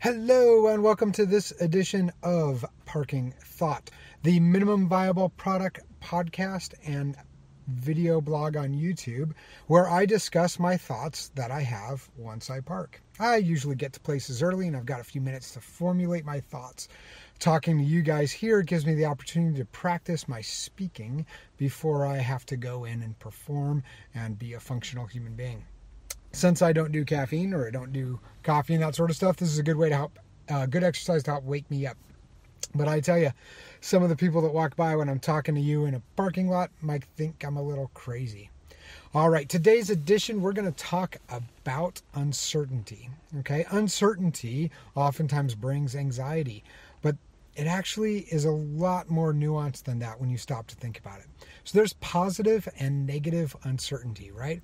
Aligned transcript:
Hello, 0.00 0.68
and 0.68 0.84
welcome 0.84 1.10
to 1.10 1.26
this 1.26 1.50
edition 1.60 2.12
of 2.22 2.64
Parking 2.84 3.34
Thought, 3.40 3.90
the 4.22 4.38
minimum 4.38 4.88
viable 4.88 5.30
product 5.30 5.80
podcast 6.00 6.72
and 6.86 7.16
video 7.66 8.20
blog 8.20 8.56
on 8.56 8.74
YouTube, 8.74 9.32
where 9.66 9.90
I 9.90 10.06
discuss 10.06 10.60
my 10.60 10.76
thoughts 10.76 11.32
that 11.34 11.50
I 11.50 11.62
have 11.62 12.08
once 12.16 12.48
I 12.48 12.60
park. 12.60 13.02
I 13.18 13.38
usually 13.38 13.74
get 13.74 13.92
to 13.94 13.98
places 13.98 14.40
early 14.40 14.68
and 14.68 14.76
I've 14.76 14.86
got 14.86 15.00
a 15.00 15.04
few 15.04 15.20
minutes 15.20 15.50
to 15.54 15.60
formulate 15.60 16.24
my 16.24 16.38
thoughts. 16.38 16.86
Talking 17.40 17.78
to 17.78 17.84
you 17.84 18.02
guys 18.02 18.30
here 18.30 18.62
gives 18.62 18.86
me 18.86 18.94
the 18.94 19.06
opportunity 19.06 19.58
to 19.58 19.64
practice 19.64 20.28
my 20.28 20.42
speaking 20.42 21.26
before 21.56 22.06
I 22.06 22.18
have 22.18 22.46
to 22.46 22.56
go 22.56 22.84
in 22.84 23.02
and 23.02 23.18
perform 23.18 23.82
and 24.14 24.38
be 24.38 24.52
a 24.52 24.60
functional 24.60 25.06
human 25.06 25.34
being 25.34 25.64
since 26.32 26.62
I 26.62 26.72
don't 26.72 26.92
do 26.92 27.04
caffeine 27.04 27.54
or 27.54 27.66
I 27.66 27.70
don't 27.70 27.92
do 27.92 28.20
coffee 28.42 28.74
and 28.74 28.82
that 28.82 28.94
sort 28.94 29.10
of 29.10 29.16
stuff, 29.16 29.36
this 29.36 29.50
is 29.50 29.58
a 29.58 29.62
good 29.62 29.76
way 29.76 29.88
to 29.88 29.96
help, 29.96 30.18
uh, 30.48 30.66
good 30.66 30.84
exercise 30.84 31.22
to 31.24 31.32
help 31.32 31.44
wake 31.44 31.70
me 31.70 31.86
up. 31.86 31.96
But 32.74 32.88
I 32.88 33.00
tell 33.00 33.18
you, 33.18 33.30
some 33.80 34.02
of 34.02 34.08
the 34.08 34.16
people 34.16 34.42
that 34.42 34.52
walk 34.52 34.76
by 34.76 34.94
when 34.96 35.08
I'm 35.08 35.20
talking 35.20 35.54
to 35.54 35.60
you 35.60 35.86
in 35.86 35.94
a 35.94 36.02
parking 36.16 36.48
lot 36.48 36.70
might 36.80 37.04
think 37.16 37.44
I'm 37.44 37.56
a 37.56 37.62
little 37.62 37.90
crazy. 37.94 38.50
All 39.14 39.30
right, 39.30 39.48
today's 39.48 39.90
edition, 39.90 40.42
we're 40.42 40.52
going 40.52 40.70
to 40.70 40.84
talk 40.84 41.16
about 41.30 42.02
uncertainty. 42.14 43.08
Okay, 43.38 43.64
uncertainty 43.70 44.70
oftentimes 44.94 45.54
brings 45.54 45.96
anxiety, 45.96 46.62
but 47.00 47.16
it 47.56 47.66
actually 47.66 48.20
is 48.30 48.44
a 48.44 48.50
lot 48.50 49.10
more 49.10 49.32
nuanced 49.32 49.84
than 49.84 49.98
that 50.00 50.20
when 50.20 50.30
you 50.30 50.38
stop 50.38 50.66
to 50.68 50.76
think 50.76 50.98
about 50.98 51.20
it. 51.20 51.26
So 51.64 51.78
there's 51.78 51.94
positive 51.94 52.68
and 52.78 53.06
negative 53.06 53.56
uncertainty, 53.64 54.30
right? 54.30 54.62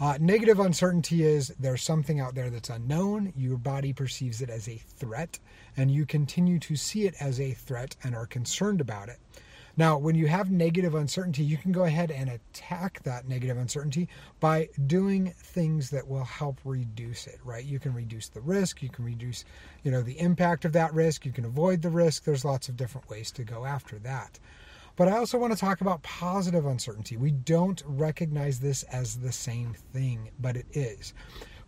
Uh, 0.00 0.16
negative 0.20 0.60
uncertainty 0.60 1.24
is 1.24 1.48
there's 1.58 1.82
something 1.82 2.20
out 2.20 2.34
there 2.36 2.50
that's 2.50 2.70
unknown, 2.70 3.32
your 3.36 3.56
body 3.56 3.92
perceives 3.92 4.40
it 4.40 4.48
as 4.48 4.68
a 4.68 4.80
threat, 4.96 5.40
and 5.76 5.90
you 5.90 6.06
continue 6.06 6.58
to 6.60 6.76
see 6.76 7.04
it 7.04 7.14
as 7.20 7.40
a 7.40 7.52
threat 7.52 7.96
and 8.04 8.14
are 8.14 8.26
concerned 8.26 8.80
about 8.80 9.08
it. 9.08 9.18
Now, 9.76 9.98
when 9.98 10.14
you 10.14 10.26
have 10.26 10.50
negative 10.50 10.94
uncertainty, 10.94 11.44
you 11.44 11.56
can 11.56 11.70
go 11.70 11.84
ahead 11.84 12.10
and 12.10 12.30
attack 12.30 13.00
that 13.04 13.28
negative 13.28 13.56
uncertainty 13.56 14.08
by 14.40 14.68
doing 14.86 15.34
things 15.36 15.90
that 15.90 16.06
will 16.06 16.24
help 16.24 16.58
reduce 16.64 17.26
it, 17.26 17.38
right? 17.44 17.64
You 17.64 17.78
can 17.78 17.94
reduce 17.94 18.28
the 18.28 18.40
risk, 18.40 18.82
you 18.82 18.88
can 18.88 19.04
reduce, 19.04 19.44
you 19.82 19.90
know, 19.90 20.02
the 20.02 20.18
impact 20.20 20.64
of 20.64 20.72
that 20.72 20.94
risk, 20.94 21.24
you 21.24 21.32
can 21.32 21.44
avoid 21.44 21.82
the 21.82 21.90
risk. 21.90 22.24
There's 22.24 22.44
lots 22.44 22.68
of 22.68 22.76
different 22.76 23.08
ways 23.08 23.30
to 23.32 23.44
go 23.44 23.64
after 23.64 23.98
that. 24.00 24.38
But 24.98 25.06
I 25.06 25.16
also 25.16 25.38
want 25.38 25.52
to 25.52 25.58
talk 25.58 25.80
about 25.80 26.02
positive 26.02 26.66
uncertainty. 26.66 27.16
We 27.16 27.30
don't 27.30 27.80
recognize 27.86 28.58
this 28.58 28.82
as 28.82 29.16
the 29.16 29.30
same 29.30 29.72
thing, 29.92 30.30
but 30.40 30.56
it 30.56 30.66
is. 30.72 31.14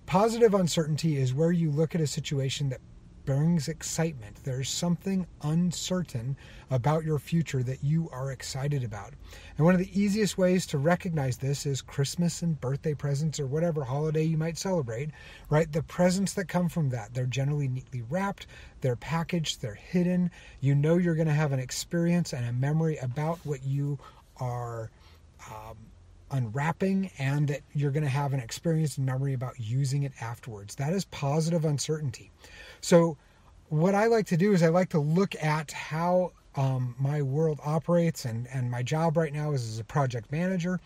Positive 0.05 0.53
uncertainty 0.53 1.17
is 1.17 1.33
where 1.33 1.53
you 1.53 1.71
look 1.71 1.95
at 1.95 2.01
a 2.01 2.09
situation 2.09 2.71
that 2.71 2.81
brings 3.31 3.69
excitement. 3.69 4.37
There's 4.43 4.69
something 4.69 5.25
uncertain 5.43 6.37
about 6.69 7.05
your 7.05 7.21
future 7.21 7.63
that 7.63 7.85
you 7.85 8.09
are 8.11 8.33
excited 8.33 8.83
about. 8.83 9.13
And 9.57 9.65
one 9.65 9.73
of 9.73 9.79
the 9.79 10.01
easiest 10.01 10.37
ways 10.37 10.67
to 10.67 10.79
recognize 10.79 11.37
this 11.37 11.65
is 11.65 11.81
Christmas 11.81 12.43
and 12.43 12.61
birthday 12.61 12.93
presents 12.93 13.39
or 13.39 13.47
whatever 13.47 13.85
holiday 13.85 14.25
you 14.25 14.37
might 14.37 14.59
celebrate, 14.59 15.11
right? 15.49 15.71
The 15.71 15.85
presents 15.85 16.33
that 16.33 16.49
come 16.49 16.69
from 16.69 16.89
that, 16.89 17.15
they're 17.15 17.25
generally 17.27 17.69
neatly 17.69 18.03
wrapped, 18.03 18.49
they're 18.81 18.97
packaged, 18.97 19.63
they're 19.63 19.75
hidden. 19.75 20.33
You 20.61 20.75
know 20.75 20.97
you're 20.97 21.15
going 21.15 21.29
to 21.29 21.33
have 21.33 21.53
an 21.53 21.61
experience 21.61 22.33
and 22.33 22.45
a 22.45 22.53
memory 22.53 22.97
about 22.97 23.39
what 23.45 23.63
you 23.63 23.97
are. 24.39 24.91
Um, 25.49 25.77
unwrapping 26.31 27.11
and 27.19 27.49
that 27.49 27.61
you're 27.73 27.91
going 27.91 28.05
to 28.05 28.09
have 28.09 28.33
an 28.33 28.41
experience 28.41 28.97
and 28.97 29.07
memory 29.07 29.35
about 29.35 29.59
using 29.59 30.03
it 30.03 30.13
afterwards. 30.21 30.75
That 30.77 30.93
is 30.93 31.05
positive 31.07 31.65
uncertainty. 31.65 32.31
So, 32.81 33.17
what 33.69 33.95
I 33.95 34.07
like 34.07 34.27
to 34.27 34.37
do 34.37 34.53
is 34.53 34.65
I 34.65 34.69
like 34.69 34.89
to 34.91 34.99
look 34.99 35.37
at 35.41 35.71
how 35.71 36.33
um, 36.57 36.97
my 36.99 37.23
world 37.23 37.61
operates, 37.65 38.25
and, 38.25 38.49
and 38.53 38.71
my 38.71 38.83
job 38.83 39.17
right 39.17 39.33
now 39.33 39.53
is 39.53 39.69
as 39.69 39.79
a 39.79 39.85
project 39.85 40.33
manager. 40.33 40.81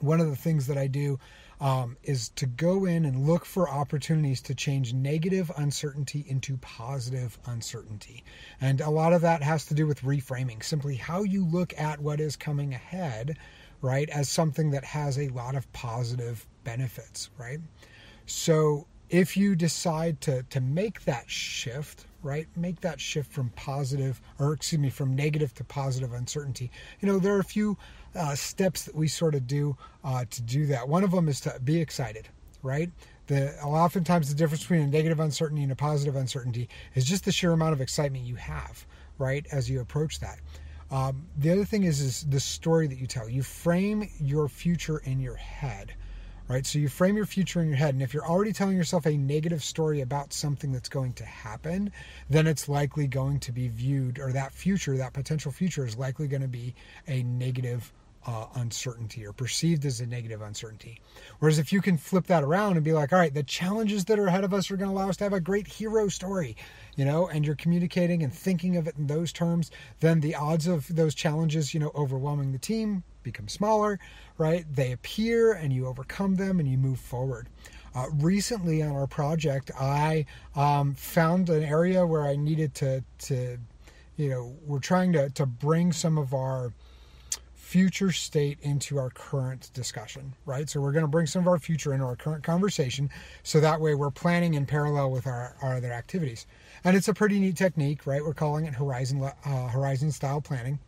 One 0.00 0.20
of 0.20 0.28
the 0.28 0.36
things 0.36 0.66
that 0.66 0.76
I 0.76 0.86
do 0.86 1.18
um, 1.60 1.96
is 2.02 2.30
to 2.30 2.46
go 2.46 2.84
in 2.84 3.04
and 3.04 3.26
look 3.26 3.44
for 3.44 3.68
opportunities 3.68 4.42
to 4.42 4.54
change 4.54 4.92
negative 4.92 5.50
uncertainty 5.56 6.24
into 6.28 6.56
positive 6.58 7.38
uncertainty. 7.46 8.24
And 8.60 8.80
a 8.80 8.90
lot 8.90 9.12
of 9.12 9.22
that 9.22 9.42
has 9.42 9.64
to 9.66 9.74
do 9.74 9.86
with 9.86 10.02
reframing, 10.02 10.62
simply 10.62 10.96
how 10.96 11.22
you 11.22 11.46
look 11.46 11.72
at 11.78 12.00
what 12.00 12.20
is 12.20 12.36
coming 12.36 12.74
ahead, 12.74 13.38
right, 13.80 14.08
as 14.10 14.28
something 14.28 14.70
that 14.70 14.84
has 14.84 15.18
a 15.18 15.28
lot 15.28 15.54
of 15.54 15.70
positive 15.72 16.46
benefits, 16.64 17.30
right? 17.38 17.60
So 18.26 18.86
if 19.10 19.36
you 19.36 19.54
decide 19.54 20.20
to 20.22 20.42
to 20.44 20.60
make 20.60 21.04
that 21.04 21.30
shift 21.30 22.06
right 22.22 22.48
make 22.56 22.80
that 22.80 22.98
shift 22.98 23.30
from 23.30 23.50
positive 23.50 24.18
or 24.38 24.54
excuse 24.54 24.80
me 24.80 24.88
from 24.88 25.14
negative 25.14 25.52
to 25.52 25.62
positive 25.62 26.14
uncertainty 26.14 26.70
you 27.00 27.06
know 27.06 27.18
there 27.18 27.34
are 27.34 27.40
a 27.40 27.44
few 27.44 27.76
uh, 28.16 28.34
steps 28.34 28.84
that 28.84 28.94
we 28.94 29.06
sort 29.06 29.34
of 29.34 29.46
do 29.46 29.76
uh, 30.04 30.24
to 30.30 30.42
do 30.42 30.66
that. 30.66 30.88
One 30.88 31.04
of 31.04 31.10
them 31.10 31.28
is 31.28 31.40
to 31.40 31.58
be 31.62 31.80
excited 31.80 32.28
right? 32.62 32.90
The 33.26 33.54
oftentimes 33.62 34.30
the 34.30 34.34
difference 34.34 34.62
between 34.62 34.80
a 34.80 34.86
negative 34.86 35.20
uncertainty 35.20 35.62
and 35.62 35.70
a 35.70 35.76
positive 35.76 36.16
uncertainty 36.16 36.68
is 36.94 37.04
just 37.04 37.24
the 37.24 37.32
sheer 37.32 37.52
amount 37.52 37.74
of 37.74 37.80
excitement 37.80 38.24
you 38.24 38.36
have 38.36 38.86
right 39.18 39.46
as 39.52 39.70
you 39.70 39.80
approach 39.80 40.18
that 40.20 40.40
um, 40.90 41.26
the 41.38 41.50
other 41.50 41.64
thing 41.64 41.84
is 41.84 42.00
is 42.00 42.24
the 42.24 42.40
story 42.40 42.86
that 42.86 42.98
you 42.98 43.06
tell 43.06 43.28
you 43.28 43.42
frame 43.42 44.08
your 44.18 44.48
future 44.48 44.98
in 44.98 45.20
your 45.20 45.36
head 45.36 45.94
right? 46.48 46.66
So 46.66 46.78
you 46.78 46.88
frame 46.88 47.16
your 47.16 47.26
future 47.26 47.60
in 47.60 47.68
your 47.68 47.76
head. 47.76 47.94
And 47.94 48.02
if 48.02 48.12
you're 48.12 48.26
already 48.26 48.52
telling 48.52 48.76
yourself 48.76 49.06
a 49.06 49.16
negative 49.16 49.62
story 49.62 50.00
about 50.00 50.32
something 50.32 50.72
that's 50.72 50.88
going 50.88 51.14
to 51.14 51.24
happen, 51.24 51.90
then 52.28 52.46
it's 52.46 52.68
likely 52.68 53.06
going 53.06 53.40
to 53.40 53.52
be 53.52 53.68
viewed, 53.68 54.18
or 54.18 54.32
that 54.32 54.52
future, 54.52 54.96
that 54.96 55.12
potential 55.12 55.52
future, 55.52 55.86
is 55.86 55.96
likely 55.96 56.28
going 56.28 56.42
to 56.42 56.48
be 56.48 56.74
a 57.08 57.22
negative 57.22 57.92
uh, 58.26 58.46
uncertainty 58.54 59.26
or 59.26 59.32
perceived 59.32 59.84
as 59.84 60.00
a 60.00 60.06
negative 60.06 60.40
uncertainty. 60.40 61.00
Whereas 61.38 61.58
if 61.58 61.72
you 61.72 61.80
can 61.80 61.98
flip 61.98 62.26
that 62.28 62.42
around 62.42 62.76
and 62.76 62.84
be 62.84 62.92
like, 62.92 63.12
all 63.12 63.18
right, 63.18 63.34
the 63.34 63.42
challenges 63.42 64.06
that 64.06 64.18
are 64.18 64.26
ahead 64.26 64.44
of 64.44 64.54
us 64.54 64.70
are 64.70 64.76
going 64.76 64.90
to 64.90 64.96
allow 64.96 65.08
us 65.08 65.16
to 65.18 65.24
have 65.24 65.32
a 65.32 65.40
great 65.40 65.66
hero 65.66 66.08
story, 66.08 66.56
you 66.96 67.04
know, 67.04 67.28
and 67.28 67.44
you're 67.44 67.54
communicating 67.54 68.22
and 68.22 68.32
thinking 68.32 68.76
of 68.76 68.86
it 68.86 68.96
in 68.96 69.06
those 69.06 69.32
terms, 69.32 69.70
then 70.00 70.20
the 70.20 70.34
odds 70.34 70.66
of 70.66 70.94
those 70.94 71.14
challenges, 71.14 71.74
you 71.74 71.80
know, 71.80 71.92
overwhelming 71.94 72.52
the 72.52 72.58
team 72.58 73.02
become 73.22 73.48
smaller, 73.48 73.98
right? 74.38 74.64
They 74.72 74.92
appear 74.92 75.52
and 75.52 75.72
you 75.72 75.86
overcome 75.86 76.36
them 76.36 76.60
and 76.60 76.68
you 76.68 76.78
move 76.78 77.00
forward. 77.00 77.48
Uh, 77.94 78.06
recently 78.14 78.82
on 78.82 78.90
our 78.90 79.06
project, 79.06 79.70
I 79.78 80.26
um, 80.56 80.94
found 80.94 81.48
an 81.48 81.62
area 81.62 82.04
where 82.04 82.22
I 82.22 82.34
needed 82.34 82.74
to, 82.76 83.04
to, 83.20 83.58
you 84.16 84.30
know, 84.30 84.56
we're 84.66 84.80
trying 84.80 85.12
to, 85.12 85.30
to 85.30 85.46
bring 85.46 85.92
some 85.92 86.18
of 86.18 86.34
our 86.34 86.72
future 87.74 88.12
state 88.12 88.56
into 88.62 88.98
our 88.98 89.10
current 89.10 89.68
discussion, 89.74 90.32
right? 90.46 90.70
So 90.70 90.80
we're 90.80 90.92
going 90.92 91.02
to 91.02 91.08
bring 91.08 91.26
some 91.26 91.42
of 91.42 91.48
our 91.48 91.58
future 91.58 91.92
into 91.92 92.04
our 92.06 92.14
current 92.14 92.44
conversation 92.44 93.10
so 93.42 93.58
that 93.58 93.80
way 93.80 93.96
we're 93.96 94.12
planning 94.12 94.54
in 94.54 94.64
parallel 94.64 95.10
with 95.10 95.26
our, 95.26 95.56
our 95.60 95.78
other 95.78 95.92
activities. 95.92 96.46
And 96.84 96.96
it's 96.96 97.08
a 97.08 97.12
pretty 97.12 97.40
neat 97.40 97.56
technique, 97.56 98.06
right? 98.06 98.24
We're 98.24 98.32
calling 98.32 98.66
it 98.66 98.74
horizon 98.74 99.20
uh, 99.24 99.66
horizon 99.66 100.12
style 100.12 100.40
planning 100.40 100.78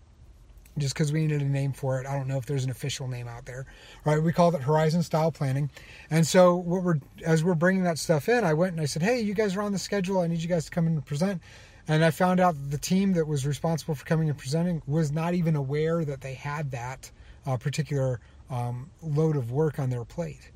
just 0.78 0.94
because 0.94 1.12
we 1.12 1.22
needed 1.22 1.42
a 1.42 1.46
name 1.46 1.72
for 1.72 2.00
it. 2.00 2.06
I 2.06 2.16
don't 2.16 2.28
know 2.28 2.38
if 2.38 2.46
there's 2.46 2.62
an 2.62 2.70
official 2.70 3.08
name 3.08 3.26
out 3.26 3.46
there. 3.46 3.66
Right? 4.04 4.22
We 4.22 4.32
called 4.32 4.54
it 4.54 4.62
Horizon 4.62 5.02
Style 5.02 5.32
Planning. 5.32 5.70
And 6.08 6.24
so 6.24 6.54
what 6.54 6.84
we're 6.84 7.00
as 7.24 7.42
we're 7.42 7.54
bringing 7.56 7.82
that 7.82 7.98
stuff 7.98 8.28
in, 8.28 8.44
I 8.44 8.54
went 8.54 8.74
and 8.74 8.80
I 8.80 8.84
said, 8.84 9.02
"Hey, 9.02 9.18
you 9.22 9.34
guys 9.34 9.56
are 9.56 9.62
on 9.62 9.72
the 9.72 9.78
schedule. 9.80 10.20
I 10.20 10.28
need 10.28 10.38
you 10.38 10.48
guys 10.48 10.66
to 10.66 10.70
come 10.70 10.86
in 10.86 10.92
and 10.92 11.04
present." 11.04 11.42
And 11.88 12.04
I 12.04 12.10
found 12.10 12.40
out 12.40 12.56
the 12.70 12.78
team 12.78 13.12
that 13.12 13.26
was 13.26 13.46
responsible 13.46 13.94
for 13.94 14.04
coming 14.04 14.28
and 14.28 14.36
presenting 14.36 14.82
was 14.86 15.12
not 15.12 15.34
even 15.34 15.54
aware 15.54 16.04
that 16.04 16.20
they 16.20 16.34
had 16.34 16.70
that 16.72 17.10
uh, 17.46 17.56
particular 17.56 18.20
um, 18.50 18.90
load 19.02 19.36
of 19.36 19.52
work 19.52 19.78
on 19.78 19.90
their 19.90 20.04
plate. 20.04 20.50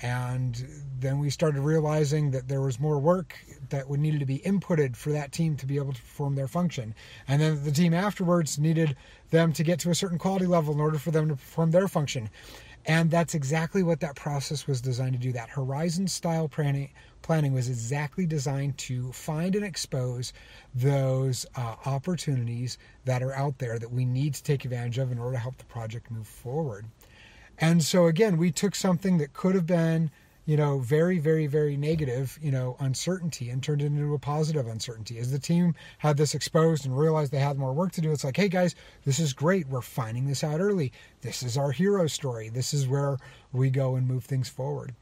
And 0.00 0.66
then 0.98 1.20
we 1.20 1.30
started 1.30 1.60
realizing 1.60 2.32
that 2.32 2.48
there 2.48 2.60
was 2.60 2.80
more 2.80 2.98
work 2.98 3.36
that 3.68 3.88
would 3.88 4.00
needed 4.00 4.18
to 4.18 4.26
be 4.26 4.38
inputted 4.40 4.96
for 4.96 5.12
that 5.12 5.30
team 5.30 5.56
to 5.58 5.66
be 5.66 5.76
able 5.76 5.92
to 5.92 6.00
perform 6.00 6.34
their 6.34 6.48
function. 6.48 6.94
And 7.28 7.40
then 7.40 7.62
the 7.62 7.70
team 7.70 7.94
afterwards 7.94 8.58
needed 8.58 8.96
them 9.30 9.52
to 9.52 9.62
get 9.62 9.78
to 9.80 9.90
a 9.90 9.94
certain 9.94 10.18
quality 10.18 10.46
level 10.46 10.74
in 10.74 10.80
order 10.80 10.98
for 10.98 11.12
them 11.12 11.28
to 11.28 11.36
perform 11.36 11.70
their 11.70 11.86
function. 11.86 12.30
And 12.84 13.10
that's 13.10 13.34
exactly 13.34 13.82
what 13.82 14.00
that 14.00 14.16
process 14.16 14.66
was 14.66 14.80
designed 14.80 15.12
to 15.12 15.18
do. 15.18 15.32
That 15.32 15.50
horizon 15.50 16.08
style 16.08 16.48
planning, 16.48 16.90
planning 17.22 17.52
was 17.52 17.68
exactly 17.68 18.26
designed 18.26 18.76
to 18.78 19.12
find 19.12 19.54
and 19.54 19.64
expose 19.64 20.32
those 20.74 21.46
uh, 21.54 21.76
opportunities 21.86 22.78
that 23.04 23.22
are 23.22 23.34
out 23.34 23.58
there 23.58 23.78
that 23.78 23.92
we 23.92 24.04
need 24.04 24.34
to 24.34 24.42
take 24.42 24.64
advantage 24.64 24.98
of 24.98 25.12
in 25.12 25.18
order 25.18 25.34
to 25.36 25.40
help 25.40 25.58
the 25.58 25.64
project 25.64 26.10
move 26.10 26.26
forward. 26.26 26.86
And 27.58 27.82
so 27.84 28.06
again, 28.06 28.36
we 28.36 28.50
took 28.50 28.74
something 28.74 29.18
that 29.18 29.32
could 29.32 29.54
have 29.54 29.66
been, 29.66 30.10
you 30.44 30.56
know, 30.56 30.80
very, 30.80 31.18
very, 31.18 31.46
very 31.46 31.76
negative, 31.76 32.38
you 32.42 32.50
know, 32.50 32.76
uncertainty 32.80 33.50
and 33.50 33.62
turned 33.62 33.80
it 33.80 33.86
into 33.86 34.14
a 34.14 34.18
positive 34.18 34.66
uncertainty. 34.66 35.18
As 35.18 35.30
the 35.30 35.38
team 35.38 35.74
had 35.98 36.16
this 36.16 36.34
exposed 36.34 36.84
and 36.84 36.98
realized 36.98 37.30
they 37.30 37.38
had 37.38 37.58
more 37.58 37.72
work 37.72 37.92
to 37.92 38.00
do, 38.00 38.10
it's 38.10 38.24
like, 38.24 38.36
hey 38.36 38.48
guys, 38.48 38.74
this 39.04 39.20
is 39.20 39.32
great. 39.32 39.68
We're 39.68 39.82
finding 39.82 40.26
this 40.26 40.42
out 40.42 40.60
early. 40.60 40.92
This 41.20 41.42
is 41.42 41.56
our 41.56 41.70
hero 41.70 42.08
story. 42.08 42.48
This 42.48 42.74
is 42.74 42.88
where 42.88 43.18
we 43.52 43.70
go 43.70 43.94
and 43.94 44.06
move 44.06 44.24
things 44.24 44.48
forward. 44.48 44.94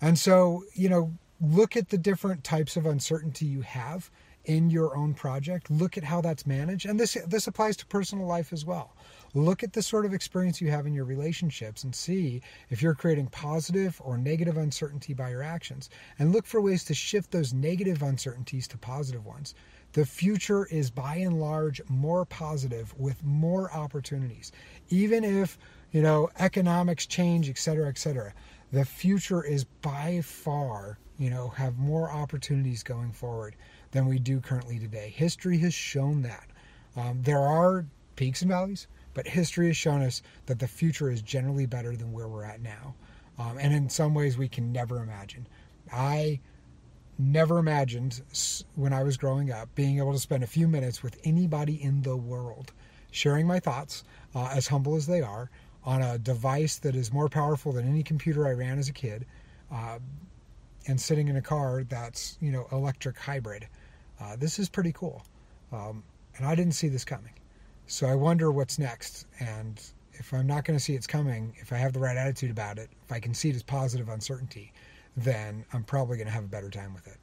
And 0.00 0.18
so, 0.18 0.64
you 0.74 0.88
know, 0.88 1.12
look 1.40 1.76
at 1.76 1.90
the 1.90 1.98
different 1.98 2.42
types 2.42 2.76
of 2.76 2.86
uncertainty 2.86 3.46
you 3.46 3.60
have 3.60 4.10
in 4.44 4.70
your 4.70 4.96
own 4.96 5.14
project. 5.14 5.70
Look 5.70 5.96
at 5.96 6.04
how 6.04 6.20
that's 6.20 6.46
managed. 6.46 6.86
And 6.86 6.98
this 6.98 7.16
this 7.26 7.46
applies 7.46 7.76
to 7.78 7.86
personal 7.86 8.26
life 8.26 8.52
as 8.52 8.64
well. 8.64 8.96
Look 9.34 9.62
at 9.62 9.72
the 9.72 9.82
sort 9.82 10.04
of 10.04 10.12
experience 10.12 10.60
you 10.60 10.70
have 10.70 10.86
in 10.86 10.92
your 10.92 11.04
relationships 11.04 11.84
and 11.84 11.94
see 11.94 12.42
if 12.68 12.82
you're 12.82 12.94
creating 12.94 13.28
positive 13.28 14.00
or 14.04 14.18
negative 14.18 14.58
uncertainty 14.58 15.14
by 15.14 15.30
your 15.30 15.42
actions. 15.42 15.88
And 16.18 16.32
look 16.32 16.44
for 16.44 16.60
ways 16.60 16.84
to 16.84 16.94
shift 16.94 17.30
those 17.30 17.54
negative 17.54 18.02
uncertainties 18.02 18.68
to 18.68 18.78
positive 18.78 19.24
ones. 19.24 19.54
The 19.92 20.04
future 20.06 20.66
is 20.66 20.90
by 20.90 21.16
and 21.16 21.40
large 21.40 21.80
more 21.88 22.24
positive 22.24 22.94
with 22.98 23.22
more 23.24 23.72
opportunities. 23.72 24.52
Even 24.88 25.22
if, 25.24 25.58
you 25.92 26.02
know, 26.02 26.30
economics 26.38 27.06
change, 27.06 27.48
et 27.48 27.58
cetera, 27.58 27.88
et 27.88 27.98
cetera. 27.98 28.32
The 28.72 28.86
future 28.86 29.44
is 29.44 29.64
by 29.64 30.22
far, 30.22 30.98
you 31.18 31.28
know, 31.28 31.48
have 31.48 31.76
more 31.76 32.10
opportunities 32.10 32.82
going 32.82 33.12
forward 33.12 33.54
than 33.92 34.06
we 34.06 34.18
do 34.18 34.40
currently 34.40 34.78
today. 34.78 35.12
History 35.14 35.58
has 35.58 35.72
shown 35.72 36.22
that. 36.22 36.48
Um, 36.96 37.22
there 37.22 37.40
are 37.40 37.86
peaks 38.16 38.42
and 38.42 38.50
valleys. 38.50 38.86
But 39.14 39.26
history 39.26 39.66
has 39.66 39.76
shown 39.76 40.02
us 40.02 40.22
that 40.46 40.58
the 40.58 40.68
future 40.68 41.10
is 41.10 41.22
generally 41.22 41.66
better 41.66 41.96
than 41.96 42.12
where 42.12 42.28
we're 42.28 42.44
at 42.44 42.62
now. 42.62 42.94
Um, 43.38 43.58
and 43.58 43.74
in 43.74 43.88
some 43.88 44.14
ways, 44.14 44.38
we 44.38 44.48
can 44.48 44.72
never 44.72 45.02
imagine. 45.02 45.46
I 45.92 46.40
never 47.18 47.58
imagined 47.58 48.22
when 48.74 48.92
I 48.92 49.02
was 49.02 49.16
growing 49.16 49.50
up 49.50 49.74
being 49.74 49.98
able 49.98 50.12
to 50.12 50.18
spend 50.18 50.42
a 50.42 50.46
few 50.46 50.66
minutes 50.66 51.02
with 51.02 51.20
anybody 51.24 51.82
in 51.82 52.02
the 52.02 52.16
world, 52.16 52.72
sharing 53.10 53.46
my 53.46 53.60
thoughts, 53.60 54.04
uh, 54.34 54.48
as 54.52 54.66
humble 54.68 54.96
as 54.96 55.06
they 55.06 55.20
are, 55.20 55.50
on 55.84 56.00
a 56.00 56.18
device 56.18 56.76
that 56.78 56.94
is 56.94 57.12
more 57.12 57.28
powerful 57.28 57.72
than 57.72 57.86
any 57.86 58.02
computer 58.02 58.46
I 58.46 58.52
ran 58.52 58.78
as 58.78 58.88
a 58.88 58.92
kid, 58.92 59.26
uh, 59.70 59.98
and 60.86 61.00
sitting 61.00 61.28
in 61.28 61.36
a 61.36 61.42
car 61.42 61.84
that's 61.84 62.38
you 62.40 62.50
know 62.50 62.66
electric 62.72 63.18
hybrid. 63.18 63.68
Uh, 64.22 64.36
this 64.36 64.58
is 64.58 64.68
pretty 64.68 64.92
cool, 64.92 65.22
um, 65.72 66.02
and 66.36 66.46
I 66.46 66.54
didn't 66.54 66.74
see 66.74 66.88
this 66.88 67.04
coming. 67.04 67.32
So 67.86 68.06
I 68.06 68.14
wonder 68.14 68.52
what's 68.52 68.78
next. 68.78 69.26
And 69.40 69.82
if 70.12 70.32
I'm 70.32 70.46
not 70.46 70.64
going 70.64 70.78
to 70.78 70.84
see 70.84 70.94
it's 70.94 71.06
coming, 71.06 71.54
if 71.58 71.72
I 71.72 71.76
have 71.76 71.92
the 71.92 71.98
right 71.98 72.16
attitude 72.16 72.50
about 72.50 72.78
it, 72.78 72.88
if 73.04 73.12
I 73.12 73.18
can 73.18 73.34
see 73.34 73.50
it 73.50 73.56
as 73.56 73.62
positive 73.62 74.08
uncertainty, 74.08 74.72
then 75.16 75.64
I'm 75.72 75.82
probably 75.82 76.16
going 76.16 76.28
to 76.28 76.32
have 76.32 76.44
a 76.44 76.48
better 76.48 76.70
time 76.70 76.94
with 76.94 77.06
it. 77.06 77.16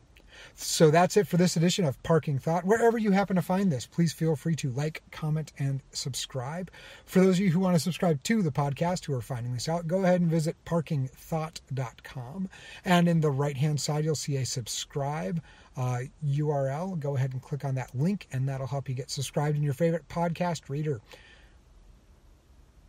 So 0.55 0.89
that's 0.89 1.17
it 1.17 1.27
for 1.27 1.37
this 1.37 1.57
edition 1.57 1.85
of 1.85 2.01
Parking 2.03 2.39
Thought. 2.39 2.65
Wherever 2.65 2.97
you 2.97 3.11
happen 3.11 3.35
to 3.35 3.41
find 3.41 3.71
this, 3.71 3.85
please 3.85 4.13
feel 4.13 4.35
free 4.35 4.55
to 4.57 4.71
like, 4.71 5.01
comment, 5.11 5.51
and 5.57 5.81
subscribe. 5.91 6.71
For 7.05 7.19
those 7.19 7.35
of 7.35 7.41
you 7.41 7.51
who 7.51 7.59
want 7.59 7.75
to 7.75 7.79
subscribe 7.79 8.23
to 8.23 8.41
the 8.41 8.51
podcast 8.51 9.05
who 9.05 9.13
are 9.13 9.21
finding 9.21 9.53
this 9.53 9.67
out, 9.67 9.87
go 9.87 10.03
ahead 10.03 10.21
and 10.21 10.29
visit 10.29 10.55
parkingthought.com. 10.65 12.49
And 12.85 13.07
in 13.07 13.21
the 13.21 13.31
right 13.31 13.57
hand 13.57 13.81
side, 13.81 14.05
you'll 14.05 14.15
see 14.15 14.37
a 14.37 14.45
subscribe 14.45 15.41
uh, 15.79 16.01
URL. 16.27 16.99
Go 16.99 17.15
ahead 17.15 17.31
and 17.31 17.41
click 17.41 17.63
on 17.63 17.73
that 17.75 17.95
link, 17.95 18.27
and 18.33 18.47
that'll 18.47 18.67
help 18.67 18.89
you 18.89 18.95
get 18.95 19.09
subscribed 19.09 19.55
in 19.55 19.63
your 19.63 19.73
favorite 19.73 20.07
podcast 20.09 20.69
reader. 20.69 20.99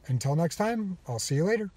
Until 0.08 0.34
next 0.34 0.56
time, 0.56 0.98
I'll 1.06 1.20
see 1.20 1.36
you 1.36 1.44
later. 1.44 1.70